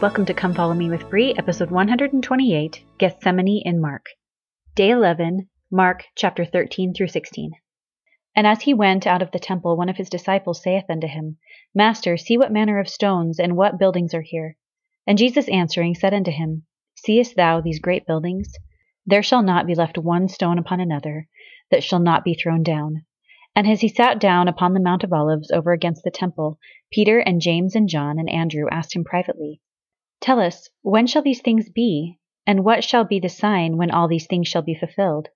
[0.00, 4.06] Welcome to Come Follow Me with Bree, episode 128, Gethsemane in Mark.
[4.74, 7.52] Day 11, Mark chapter 13 through 16.
[8.34, 11.38] And as he went out of the temple, one of his disciples saith unto him,
[11.74, 14.56] Master, see what manner of stones and what buildings are here.
[15.06, 16.64] And Jesus answering said unto him,
[16.96, 18.52] Seest thou these great buildings?
[19.06, 21.28] There shall not be left one stone upon another
[21.70, 23.04] that shall not be thrown down.
[23.54, 26.58] And as he sat down upon the Mount of Olives over against the temple,
[26.90, 29.60] Peter and James and John and Andrew asked him privately,
[30.24, 32.18] Tell us, when shall these things be?
[32.46, 35.28] And what shall be the sign when all these things shall be fulfilled?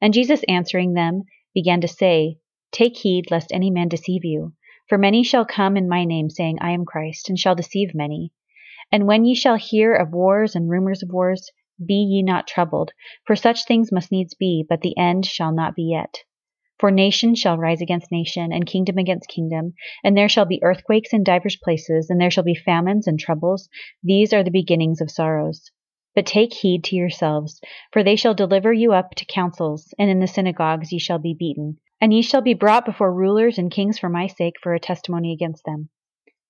[0.00, 2.38] And Jesus answering them began to say,
[2.70, 4.54] Take heed lest any man deceive you.
[4.88, 8.32] For many shall come in my name, saying, I am Christ, and shall deceive many.
[8.90, 11.50] And when ye shall hear of wars and rumors of wars,
[11.84, 12.92] be ye not troubled,
[13.26, 16.20] for such things must needs be, but the end shall not be yet.
[16.82, 21.12] For nation shall rise against nation, and kingdom against kingdom, and there shall be earthquakes
[21.12, 23.68] in divers places, and there shall be famines and troubles.
[24.02, 25.70] These are the beginnings of sorrows.
[26.16, 27.60] But take heed to yourselves,
[27.92, 31.36] for they shall deliver you up to councils, and in the synagogues ye shall be
[31.38, 31.78] beaten.
[32.00, 35.32] And ye shall be brought before rulers and kings for my sake for a testimony
[35.32, 35.88] against them.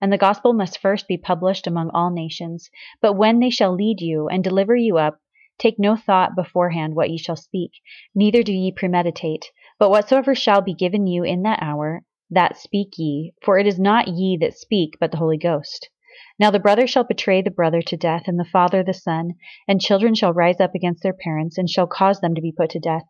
[0.01, 2.71] And the gospel must first be published among all nations.
[3.03, 5.19] But when they shall lead you and deliver you up,
[5.59, 7.73] take no thought beforehand what ye shall speak,
[8.15, 9.51] neither do ye premeditate
[9.83, 13.81] but whatsoever shall be given you in that hour, that speak ye, for it is
[13.81, 15.91] not ye that speak, but the Holy Ghost.
[16.39, 19.33] Now the brother shall betray the brother to death, and the father the son,
[19.67, 22.71] and children shall rise up against their parents, and shall cause them to be put
[22.71, 23.03] to death.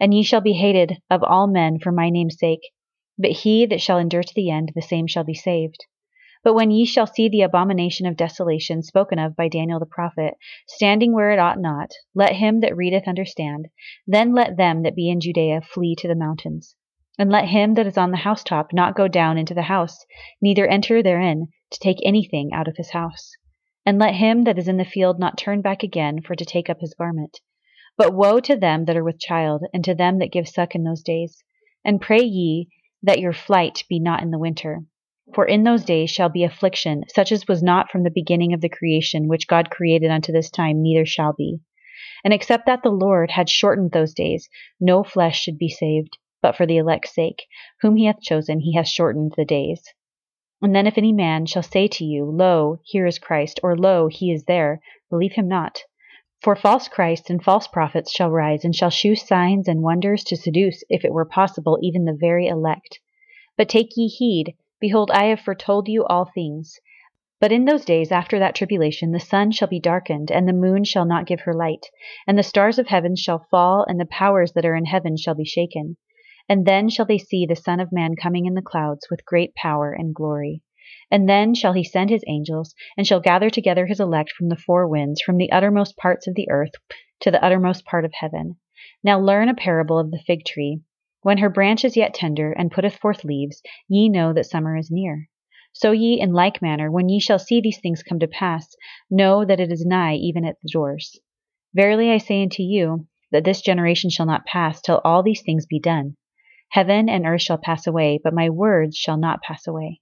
[0.00, 2.70] And ye shall be hated of all men for my name's sake,
[3.18, 5.84] but he that shall endure to the end, the same shall be saved.
[6.48, 10.32] But when ye shall see the abomination of desolation spoken of by Daniel the prophet,
[10.66, 13.68] standing where it ought not, let him that readeth understand.
[14.06, 16.74] Then let them that be in Judea flee to the mountains.
[17.18, 20.06] And let him that is on the housetop not go down into the house,
[20.40, 23.36] neither enter therein, to take anything out of his house.
[23.84, 26.70] And let him that is in the field not turn back again for to take
[26.70, 27.40] up his garment.
[27.98, 30.84] But woe to them that are with child, and to them that give suck in
[30.84, 31.44] those days.
[31.84, 32.70] And pray ye
[33.02, 34.84] that your flight be not in the winter.
[35.34, 38.60] For in those days shall be affliction, such as was not from the beginning of
[38.60, 41.60] the creation which God created unto this time, neither shall be.
[42.24, 44.48] And except that the Lord had shortened those days,
[44.80, 47.46] no flesh should be saved, but for the elect's sake,
[47.82, 49.84] whom he hath chosen, he hath shortened the days.
[50.62, 54.08] And then if any man shall say to you, Lo, here is Christ, or Lo,
[54.08, 54.80] he is there,
[55.10, 55.82] believe him not.
[56.40, 60.36] For false Christs and false prophets shall rise, and shall shew signs and wonders to
[60.36, 62.98] seduce, if it were possible, even the very elect.
[63.56, 66.78] But take ye heed, Behold, I have foretold you all things.
[67.40, 70.84] But in those days after that tribulation the sun shall be darkened, and the moon
[70.84, 71.86] shall not give her light,
[72.26, 75.34] and the stars of heaven shall fall, and the powers that are in heaven shall
[75.34, 75.96] be shaken.
[76.48, 79.54] And then shall they see the Son of Man coming in the clouds with great
[79.54, 80.62] power and glory.
[81.10, 84.56] And then shall he send his angels, and shall gather together his elect from the
[84.56, 86.72] four winds, from the uttermost parts of the earth
[87.20, 88.56] to the uttermost part of heaven.
[89.04, 90.80] Now learn a parable of the fig tree.
[91.28, 94.90] When her branch is yet tender, and putteth forth leaves, ye know that summer is
[94.90, 95.28] near.
[95.74, 98.74] So ye in like manner, when ye shall see these things come to pass,
[99.10, 101.20] know that it is nigh, even at the doors.
[101.74, 105.66] Verily I say unto you, that this generation shall not pass till all these things
[105.66, 106.16] be done.
[106.70, 110.00] Heaven and earth shall pass away, but my words shall not pass away.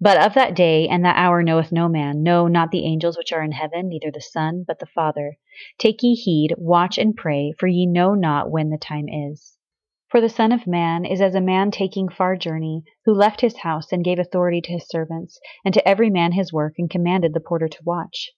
[0.00, 3.32] But of that day and that hour knoweth no man, no, not the angels which
[3.32, 5.38] are in heaven, neither the Son, but the Father.
[5.78, 9.55] Take ye heed, watch and pray, for ye know not when the time is.
[10.16, 13.58] For the Son of Man is as a man taking far journey, who left his
[13.58, 17.34] house and gave authority to his servants, and to every man his work, and commanded
[17.34, 18.32] the porter to watch.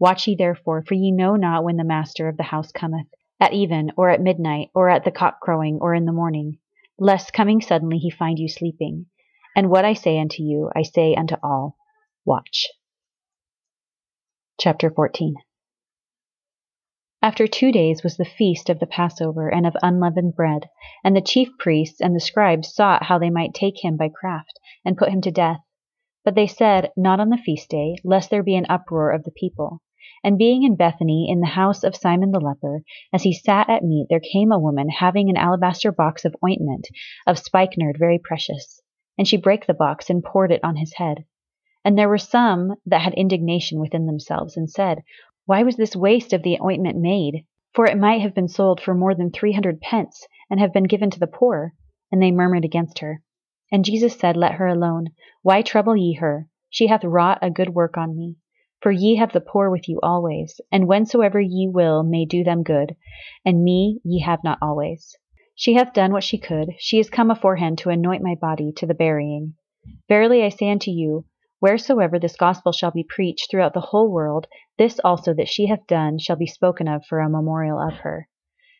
[0.00, 3.06] Watch ye therefore, for ye know not when the master of the house cometh,
[3.38, 6.58] at even, or at midnight, or at the cock crowing, or in the morning,
[6.98, 9.06] lest coming suddenly he find you sleeping.
[9.54, 11.76] And what I say unto you, I say unto all,
[12.24, 12.66] Watch.
[14.58, 15.36] Chapter 14
[17.22, 20.70] after two days was the feast of the Passover and of unleavened bread,
[21.04, 24.58] and the chief priests and the scribes sought how they might take him by craft,
[24.84, 25.60] and put him to death.
[26.24, 29.30] But they said, Not on the feast day, lest there be an uproar of the
[29.30, 29.82] people.
[30.24, 32.82] And being in Bethany, in the house of Simon the leper,
[33.12, 36.88] as he sat at meat, there came a woman having an alabaster box of ointment
[37.26, 38.80] of spikenard very precious.
[39.16, 41.24] And she brake the box and poured it on his head.
[41.84, 45.02] And there were some that had indignation within themselves, and said,
[45.50, 47.44] why was this waste of the ointment made?
[47.74, 50.84] For it might have been sold for more than three hundred pence, and have been
[50.84, 51.74] given to the poor.
[52.12, 53.20] And they murmured against her.
[53.72, 55.08] And Jesus said, Let her alone.
[55.42, 56.46] Why trouble ye her?
[56.68, 58.36] She hath wrought a good work on me.
[58.80, 62.62] For ye have the poor with you always, and whensoever ye will may do them
[62.62, 62.94] good,
[63.44, 65.16] and me ye have not always.
[65.56, 66.76] She hath done what she could.
[66.78, 69.54] She is come aforehand to anoint my body to the burying.
[70.08, 71.24] Verily I say unto you,
[71.60, 74.48] Wheresoever this gospel shall be preached throughout the whole world,
[74.78, 78.28] this also that she hath done shall be spoken of for a memorial of her.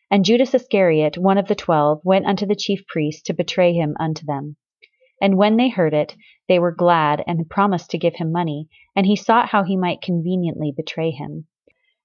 [0.09, 3.95] And Judas Iscariot, one of the twelve, went unto the chief priests to betray him
[3.99, 4.57] unto them.
[5.21, 6.15] And when they heard it,
[6.47, 10.01] they were glad, and promised to give him money, and he sought how he might
[10.01, 11.45] conveniently betray him.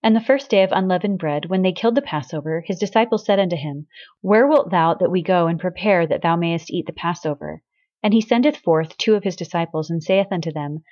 [0.02, 3.40] And the first day of unleavened bread, when they killed the Passover, his disciples said
[3.40, 3.86] unto him,
[4.20, 7.62] Where wilt thou that we go and prepare that thou mayest eat the Passover?
[8.02, 10.82] And he sendeth forth two of his disciples, and saith unto them,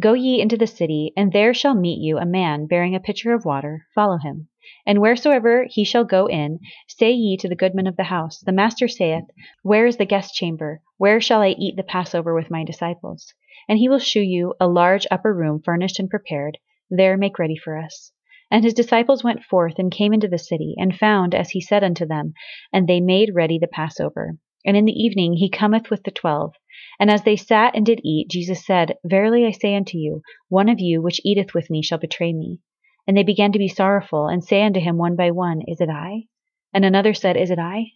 [0.00, 3.32] Go ye into the city, and there shall meet you a man bearing a pitcher
[3.32, 4.48] of water, follow him.
[4.84, 6.58] And wheresoever he shall go in,
[6.88, 9.24] say ye to the goodman of the house, The master saith,
[9.62, 10.80] Where is the guest chamber?
[10.96, 13.34] Where shall I eat the Passover with my disciples?
[13.68, 16.58] And he will shew you a large upper room furnished and prepared.
[16.90, 18.10] There make ready for us.
[18.50, 21.84] And his disciples went forth and came into the city, and found as he said
[21.84, 22.34] unto them,
[22.72, 24.38] and they made ready the Passover.
[24.64, 26.54] And in the evening he cometh with the twelve.
[26.98, 30.68] And as they sat and did eat, Jesus said, Verily I say unto you, one
[30.68, 32.60] of you which eateth with me shall betray me.
[33.06, 35.90] And they began to be sorrowful, and say unto him one by one, Is it
[35.90, 36.28] I?
[36.72, 37.92] And another said, Is it I?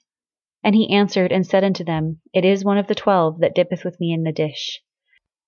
[0.63, 3.85] And he answered and said unto them, It is one of the twelve that dippeth
[3.85, 4.83] with me in the dish.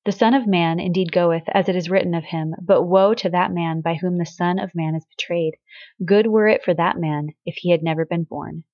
[0.07, 3.29] The Son of Man indeed goeth, as it is written of him, but woe to
[3.29, 5.57] that man by whom the Son of Man is betrayed.
[6.03, 8.65] Good were it for that man if he had never been born.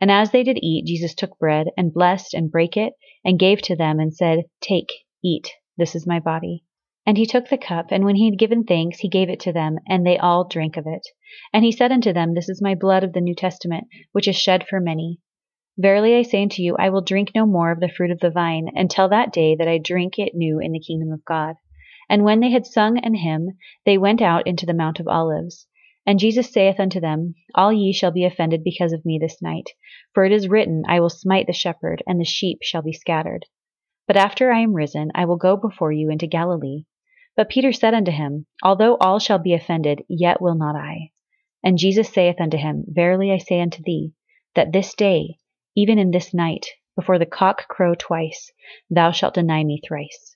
[0.00, 2.94] And as they did eat, Jesus took bread, and blessed, and brake it,
[3.24, 4.92] and gave to them, and said, Take,
[5.22, 6.64] eat, this is my body.
[7.06, 9.52] And he took the cup, and when he had given thanks, he gave it to
[9.52, 11.06] them, and they all drank of it.
[11.52, 14.36] And he said unto them, This is my blood of the New Testament, which is
[14.36, 15.18] shed for many.
[15.76, 18.30] Verily I say unto you, I will drink no more of the fruit of the
[18.30, 21.56] vine, until that day that I drink it new in the kingdom of God.
[22.08, 25.66] And when they had sung an hymn, they went out into the Mount of Olives.
[26.06, 29.70] And Jesus saith unto them, All ye shall be offended because of me this night.
[30.12, 33.46] For it is written, I will smite the shepherd, and the sheep shall be scattered.
[34.06, 36.84] But after I am risen, I will go before you into Galilee.
[37.36, 41.12] But Peter said unto him, Although all shall be offended, yet will not I.
[41.64, 44.12] And Jesus saith unto him, Verily I say unto thee,
[44.54, 45.38] that this day,
[45.74, 46.66] even in this night,
[46.96, 48.52] before the cock crow twice,
[48.90, 50.33] thou shalt deny me thrice.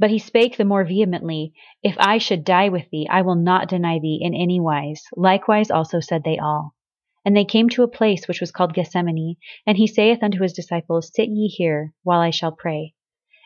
[0.00, 1.52] But he spake the more vehemently,
[1.82, 5.04] If I should die with thee, I will not deny thee in any wise.
[5.14, 6.74] Likewise also said they all.
[7.22, 9.36] And they came to a place which was called Gethsemane,
[9.66, 12.94] and he saith unto his disciples, Sit ye here, while I shall pray.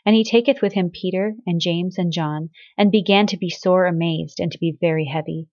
[0.06, 3.86] And he taketh with him Peter, and James, and John, and began to be sore
[3.86, 5.48] amazed, and to be very heavy.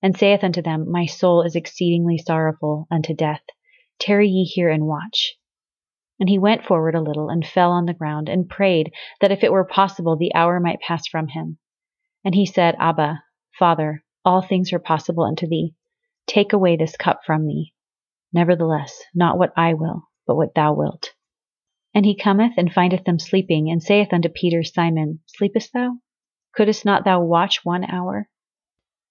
[0.00, 3.42] And saith unto them, My soul is exceedingly sorrowful unto death.
[3.98, 5.36] Tarry ye here and watch.
[6.20, 9.42] And he went forward a little, and fell on the ground, and prayed that if
[9.42, 11.58] it were possible the hour might pass from him.
[12.24, 13.22] And he said, Abba,
[13.58, 15.74] Father, all things are possible unto thee.
[16.26, 17.74] Take away this cup from me.
[18.32, 21.14] Nevertheless, not what I will, but what thou wilt.
[21.92, 25.98] And he cometh and findeth them sleeping, and saith unto Peter, Simon, Sleepest thou?
[26.56, 28.28] Couldst not thou watch one hour?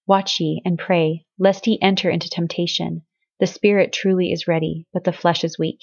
[0.08, 3.04] Watch ye and pray, lest ye enter into temptation.
[3.40, 5.80] The spirit truly is ready, but the flesh is weak.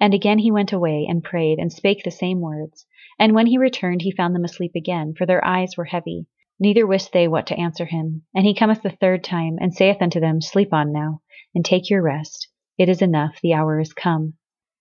[0.00, 2.86] And again he went away, and prayed, and spake the same words.
[3.18, 6.26] And when he returned, he found them asleep again, for their eyes were heavy.
[6.58, 8.22] Neither wist they what to answer him.
[8.34, 11.20] And he cometh the third time, and saith unto them, Sleep on now,
[11.54, 12.48] and take your rest.
[12.78, 14.34] It is enough, the hour is come.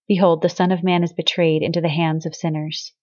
[0.08, 2.94] Behold, the Son of Man is betrayed into the hands of sinners.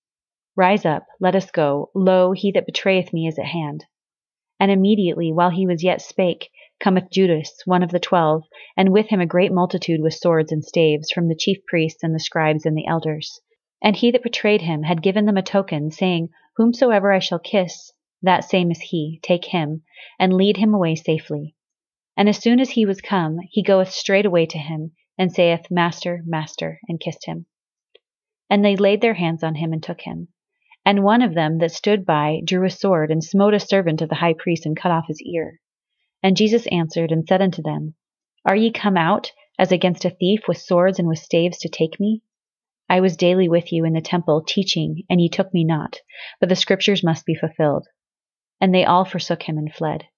[0.56, 1.90] Rise up, let us go.
[1.94, 3.84] Lo, he that betrayeth me is at hand.
[4.58, 8.44] And immediately, while he was yet spake, cometh Judas, one of the twelve,
[8.76, 12.14] and with him a great multitude with swords and staves, from the chief priests and
[12.14, 13.40] the scribes and the elders.
[13.82, 17.92] And he that betrayed him had given them a token, saying, Whomsoever I shall kiss,
[18.22, 19.82] that same is he, take him,
[20.18, 21.54] and lead him away safely.
[22.16, 26.22] And as soon as he was come, he goeth straightway to him, and saith, Master,
[26.24, 27.46] Master, and kissed him.
[28.48, 30.28] And they laid their hands on him and took him.
[30.84, 34.08] And one of them that stood by drew a sword, and smote a servant of
[34.08, 35.60] the high priest, and cut off his ear.
[36.26, 37.94] And Jesus answered and said unto them,
[38.44, 39.30] Are ye come out
[39.60, 42.22] as against a thief with swords and with staves to take me?
[42.88, 46.00] I was daily with you in the temple teaching, and ye took me not,
[46.40, 47.86] but the scriptures must be fulfilled.
[48.60, 50.08] And they all forsook him and fled.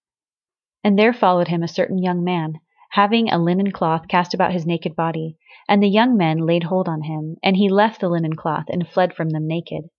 [0.83, 2.55] And there followed him a certain young man,
[2.93, 5.37] having a linen cloth cast about his naked body.
[5.69, 8.89] And the young men laid hold on him, and he left the linen cloth and
[8.89, 9.91] fled from them naked.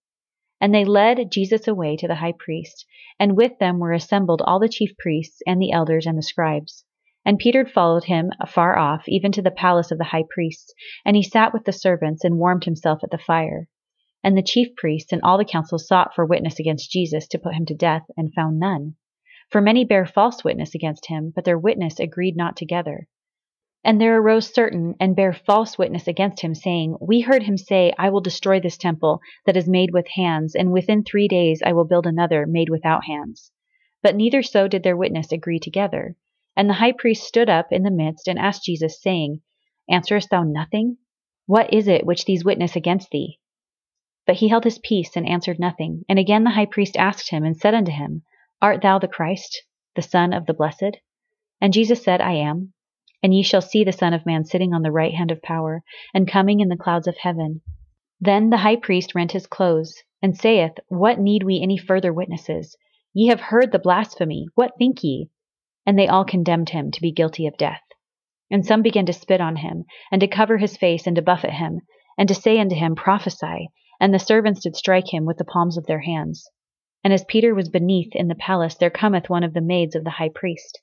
[0.62, 2.86] And they led Jesus away to the high priest,
[3.20, 6.84] and with them were assembled all the chief priests, and the elders, and the scribes.
[7.26, 10.74] And Peter followed him afar off, even to the palace of the high priest,
[11.06, 13.70] and he sat with the servants, and warmed himself at the fire.
[14.24, 17.54] And the chief priests and all the council sought for witness against Jesus to put
[17.54, 18.96] him to death, and found none.
[19.50, 23.08] For many bare false witness against him, but their witness agreed not together.
[23.82, 27.94] And there arose certain and bare false witness against him, saying, We heard him say,
[27.98, 31.72] I will destroy this temple that is made with hands, and within three days I
[31.72, 33.52] will build another made without hands.
[34.04, 36.18] But neither so did their witness agree together.
[36.58, 39.42] And the high priest stood up in the midst and asked Jesus, saying,
[39.90, 40.98] Answerest thou nothing?
[41.46, 43.40] What is it which these witness against thee?
[44.26, 46.04] But he held his peace and answered nothing.
[46.10, 48.24] And again the high priest asked him and said unto him,
[48.62, 49.64] Art thou the Christ,
[49.96, 50.98] the Son of the Blessed?
[51.62, 52.74] And Jesus said, I am.
[53.22, 55.84] And ye shall see the Son of Man sitting on the right hand of power,
[56.14, 57.62] and coming in the clouds of heaven.
[58.22, 62.78] Then the high priest rent his clothes, and saith, What need we any further witnesses?
[63.14, 64.48] Ye have heard the blasphemy.
[64.56, 65.30] What think ye?
[65.86, 67.82] And they all condemned him to be guilty of death.
[68.52, 71.52] And some began to spit on him, and to cover his face, and to buffet
[71.52, 71.82] him,
[72.18, 73.70] and to say unto him, Prophesy.
[74.00, 76.50] And the servants did strike him with the palms of their hands.
[77.04, 80.04] And as Peter was beneath in the palace, there cometh one of the maids of
[80.04, 80.82] the high priest.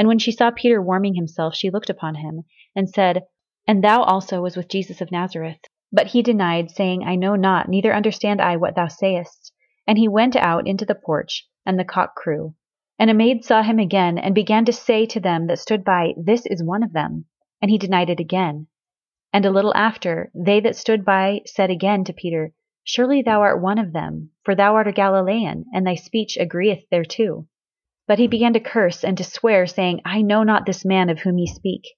[0.00, 3.24] And when she saw Peter warming himself, she looked upon him, and said,
[3.66, 5.60] And thou also was with Jesus of Nazareth.
[5.92, 9.52] But he denied, saying, I know not, neither understand I what thou sayest.
[9.86, 12.54] And he went out into the porch, and the cock crew.
[12.98, 16.14] And a maid saw him again, and began to say to them that stood by,
[16.16, 17.26] This is one of them.
[17.60, 18.68] And he denied it again.
[19.34, 22.54] And a little after, they that stood by said again to Peter,
[22.84, 26.88] Surely thou art one of them, for thou art a Galilean, and thy speech agreeth
[26.90, 27.46] thereto.
[28.10, 31.20] But he began to curse and to swear, saying, I know not this man of
[31.20, 31.94] whom ye speak.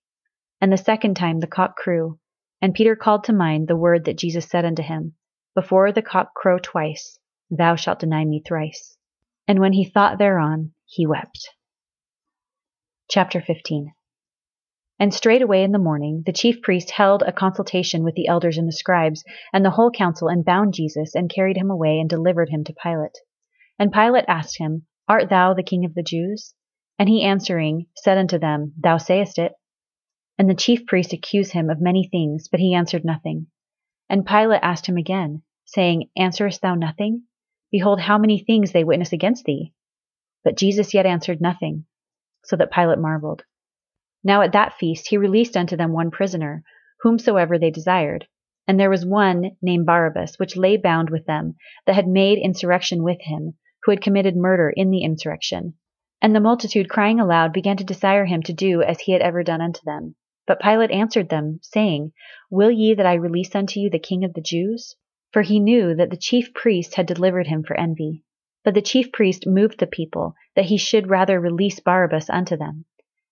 [0.61, 2.19] And the second time the cock crew,
[2.61, 5.15] and Peter called to mind the word that Jesus said unto him,
[5.55, 7.19] Before the cock crow twice,
[7.51, 8.99] thou shalt deny me thrice.
[9.49, 11.49] And when he thought thereon, he wept.
[13.09, 13.95] Chapter 15
[14.99, 18.69] And straightway in the morning the chief priest held a consultation with the elders and
[18.69, 22.51] the scribes, and the whole council, and bound Jesus, and carried him away, and delivered
[22.51, 23.17] him to Pilate.
[23.79, 26.55] And Pilate asked him, Art thou the king of the Jews?
[26.99, 29.53] And he answering said unto them, Thou sayest it.
[30.39, 33.49] And the chief priests accused him of many things, but he answered nothing.
[34.09, 37.25] And Pilate asked him again, saying, Answerest thou nothing?
[37.71, 39.75] Behold, how many things they witness against thee.
[40.45, 41.85] But Jesus yet answered nothing,
[42.45, 43.45] so that Pilate marveled.
[44.25, 46.65] Now at that feast he released unto them one prisoner,
[47.03, 48.29] whomsoever they desired.
[48.67, 53.03] And there was one named Barabbas, which lay bound with them, that had made insurrection
[53.03, 55.75] with him, who had committed murder in the insurrection.
[56.21, 59.43] And the multitude, crying aloud, began to desire him to do as he had ever
[59.43, 60.15] done unto them.
[60.47, 62.13] But Pilate answered them, saying,
[62.51, 64.97] Will ye that I release unto you the king of the Jews?
[65.33, 68.23] For he knew that the chief priests had delivered him for envy.
[68.65, 72.85] But the chief priest moved the people, that he should rather release Barabbas unto them.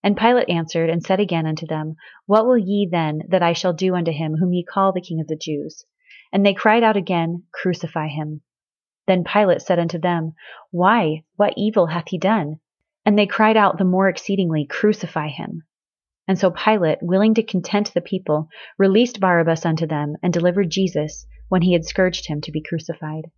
[0.03, 1.95] And Pilate answered and said again unto them,
[2.27, 5.21] What will ye then that I shall do unto him whom ye call the king
[5.21, 5.85] of the Jews?
[6.33, 8.41] And they cried out again, Crucify him.
[9.11, 10.35] Then Pilate said unto them,
[10.71, 12.61] Why, what evil hath he done?
[13.05, 15.65] And they cried out the more exceedingly, Crucify him.
[16.29, 18.49] And so Pilate, willing to content the people,
[18.79, 23.33] released Barabbas unto them, and delivered Jesus, when he had scourged him, to be crucified.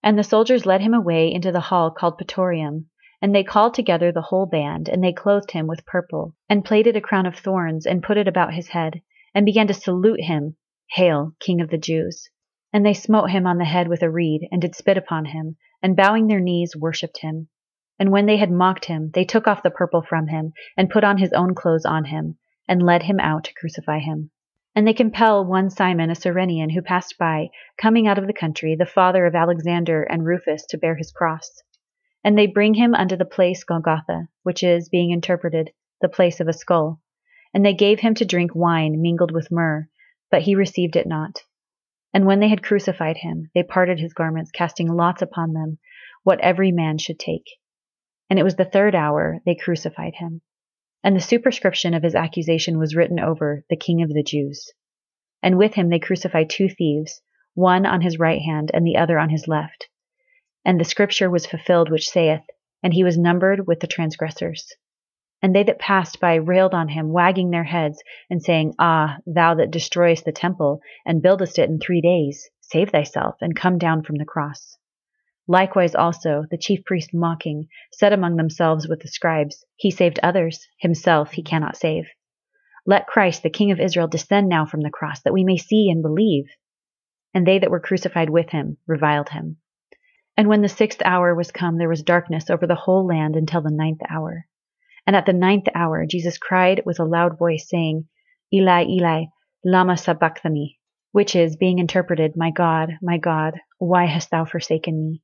[0.00, 2.88] And the soldiers led him away into the hall called Praetorium.
[3.20, 6.94] And they called together the whole band, and they clothed him with purple, and plaited
[6.94, 9.02] a crown of thorns, and put it about his head,
[9.34, 10.54] and began to salute him,
[10.92, 12.30] Hail, King of the Jews!
[12.76, 15.56] And they smote him on the head with a reed, and did spit upon him,
[15.82, 17.48] and bowing their knees worshipped him.
[17.98, 21.02] And when they had mocked him, they took off the purple from him, and put
[21.02, 22.36] on his own clothes on him,
[22.68, 24.30] and led him out to crucify him.
[24.74, 28.74] And they compel one Simon, a Cyrenian, who passed by, coming out of the country,
[28.74, 31.62] the father of Alexander and Rufus, to bear his cross.
[32.22, 35.70] And they bring him unto the place Golgotha, which is, being interpreted,
[36.02, 37.00] the place of a skull.
[37.54, 39.88] And they gave him to drink wine mingled with myrrh,
[40.30, 41.42] but he received it not.
[42.16, 45.76] And when they had crucified him, they parted his garments, casting lots upon them,
[46.22, 47.44] what every man should take.
[48.30, 50.40] And it was the third hour they crucified him.
[51.04, 54.72] And the superscription of his accusation was written over, the King of the Jews.
[55.42, 57.20] And with him they crucified two thieves,
[57.52, 59.90] one on his right hand and the other on his left.
[60.64, 62.46] And the scripture was fulfilled which saith,
[62.82, 64.72] And he was numbered with the transgressors.
[65.42, 69.54] And they that passed by railed on him, wagging their heads, and saying, Ah, thou
[69.54, 74.02] that destroyest the temple, and buildest it in three days, save thyself, and come down
[74.02, 74.78] from the cross.
[75.48, 80.66] Likewise also the chief priests mocking said among themselves with the scribes, He saved others,
[80.78, 82.08] himself he cannot save.
[82.84, 85.90] Let Christ, the King of Israel, descend now from the cross, that we may see
[85.90, 86.46] and believe.
[87.34, 89.58] And they that were crucified with him reviled him.
[90.36, 93.60] And when the sixth hour was come, there was darkness over the whole land until
[93.60, 94.46] the ninth hour.
[95.06, 98.08] And at the ninth hour Jesus cried with a loud voice, saying,
[98.52, 99.24] Eli, Eli,
[99.64, 100.78] lama sabachthani,
[101.12, 105.22] which is, being interpreted, My God, my God, why hast thou forsaken me?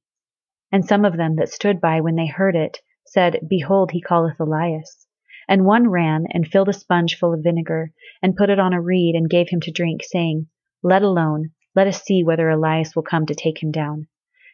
[0.70, 4.40] And some of them that stood by when they heard it said, Behold, he calleth
[4.40, 5.06] Elias.
[5.48, 8.80] And one ran and filled a sponge full of vinegar, and put it on a
[8.80, 10.46] reed, and gave him to drink, saying,
[10.82, 14.06] Let alone, let us see whether Elias will come to take him down.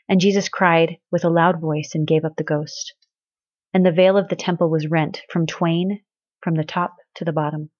[0.08, 2.94] And Jesus cried with a loud voice, and gave up the ghost.
[3.72, 6.00] And the veil of the temple was rent from twain,
[6.40, 7.70] from the top to the bottom.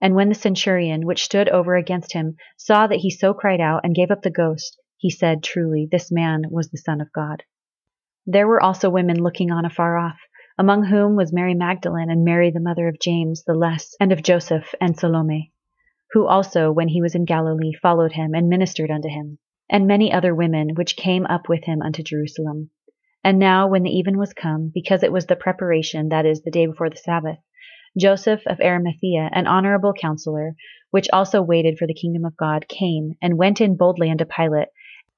[0.00, 3.82] And when the centurion, which stood over against him, saw that he so cried out
[3.84, 7.42] and gave up the ghost, he said, Truly, this man was the Son of God.
[8.26, 10.18] There were also women looking on afar off
[10.56, 14.22] among whom was Mary Magdalene and Mary the mother of James the Less and of
[14.22, 15.52] Joseph and Salome,
[16.12, 20.12] who also, when he was in Galilee, followed him and ministered unto him, and many
[20.12, 22.70] other women which came up with him unto Jerusalem.
[23.24, 26.50] And now, when the even was come, because it was the preparation, that is, the
[26.50, 27.38] day before the Sabbath,
[27.98, 30.54] Joseph of Arimathea, an honorable counselor,
[30.90, 34.68] which also waited for the kingdom of God, came and went in boldly unto Pilate,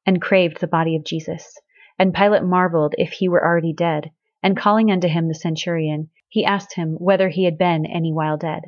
[0.06, 1.58] and craved the body of Jesus.
[1.98, 4.12] And Pilate marveled if he were already dead.
[4.40, 8.36] And calling unto him the centurion, he asked him whether he had been any while
[8.36, 8.62] dead.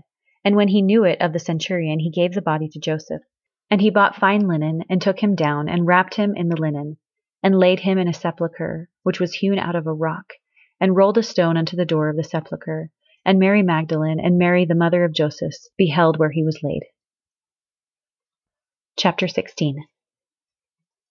[0.44, 3.22] And when he knew it of the centurion, he gave the body to Joseph.
[3.70, 6.96] And he bought fine linen, and took him down, and wrapped him in the linen,
[7.42, 10.34] and laid him in a sepulchre, which was hewn out of a rock,
[10.80, 12.90] and rolled a stone unto the door of the sepulchre.
[13.24, 16.84] And Mary Magdalene and Mary the mother of Joseph beheld where he was laid.
[18.96, 19.86] Chapter 16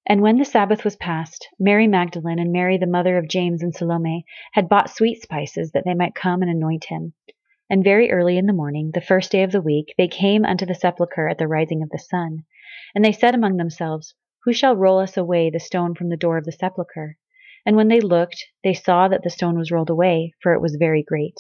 [0.10, 3.76] and when the Sabbath was past, Mary Magdalene and Mary the mother of James and
[3.76, 7.12] Salome had bought sweet spices that they might come and anoint him.
[7.70, 10.66] And very early in the morning, the first day of the week, they came unto
[10.66, 12.46] the sepulchre at the rising of the sun.
[12.96, 14.16] And they said among themselves,
[14.46, 17.18] Who shall roll us away the stone from the door of the sepulchre?
[17.66, 20.78] And when they looked, they saw that the stone was rolled away, for it was
[20.78, 21.36] very great.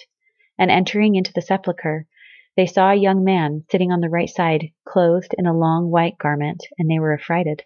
[0.57, 2.07] And entering into the sepulchre,
[2.55, 6.17] they saw a young man sitting on the right side, clothed in a long white
[6.17, 7.63] garment, and they were affrighted.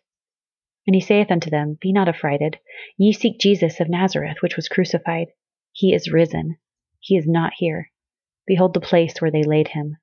[0.86, 2.60] And he saith unto them, Be not affrighted.
[2.98, 5.28] Ye seek Jesus of Nazareth, which was crucified.
[5.72, 6.58] He is risen.
[7.00, 7.92] He is not here.
[8.46, 9.98] Behold the place where they laid him.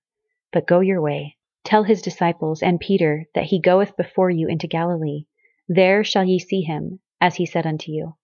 [0.52, 1.36] But go your way.
[1.64, 5.26] Tell his disciples and Peter that he goeth before you into Galilee.
[5.68, 8.16] There shall ye see him, as he said unto you.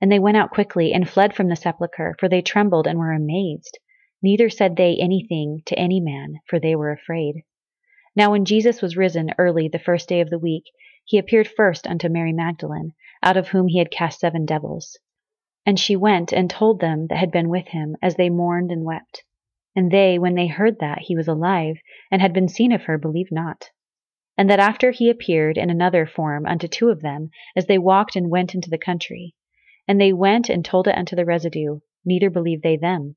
[0.00, 3.12] And they went out quickly and fled from the sepulchre, for they trembled and were
[3.12, 3.78] amazed.
[4.22, 7.42] Neither said they anything to any man, for they were afraid.
[8.16, 10.64] Now when Jesus was risen early the first day of the week,
[11.04, 14.98] he appeared first unto Mary Magdalene, out of whom he had cast seven devils.
[15.66, 18.84] And she went and told them that had been with him, as they mourned and
[18.84, 19.24] wept.
[19.76, 21.76] And they, when they heard that he was alive,
[22.10, 23.70] and had been seen of her, believed not.
[24.36, 28.16] And that after he appeared in another form unto two of them, as they walked
[28.16, 29.34] and went into the country.
[29.86, 33.16] And they went and told it unto the residue, neither believed they them.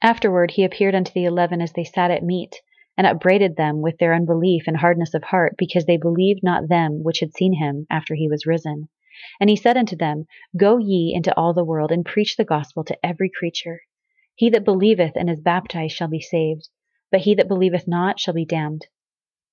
[0.00, 2.60] Afterward he appeared unto the eleven as they sat at meat,
[2.96, 7.02] and upbraided them with their unbelief and hardness of heart, because they believed not them
[7.02, 8.88] which had seen him after he was risen.
[9.40, 12.84] And he said unto them, Go ye into all the world, and preach the gospel
[12.84, 13.80] to every creature.
[14.38, 16.68] He that believeth and is baptized shall be saved,
[17.10, 18.86] but he that believeth not shall be damned.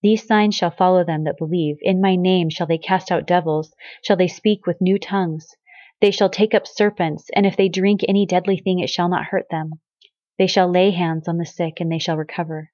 [0.04, 1.78] These signs shall follow them that believe.
[1.82, 5.56] In my name shall they cast out devils, shall they speak with new tongues.
[6.02, 9.26] They shall take up serpents, and if they drink any deadly thing, it shall not
[9.26, 9.82] hurt them.
[10.38, 12.69] They shall lay hands on the sick, and they shall recover.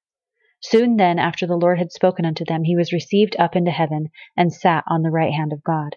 [0.60, 4.10] Soon then after the Lord had spoken unto them, he was received up into heaven,
[4.36, 5.96] and sat on the right hand of God.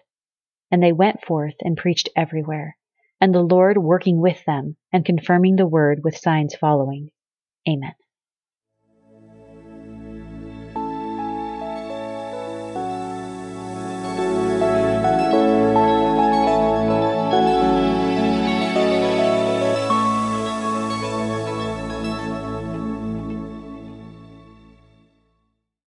[0.71, 2.77] And they went forth and preached everywhere,
[3.25, 7.09] and the Lord working with them, and confirming the word with signs following.
[7.67, 7.95] Amen.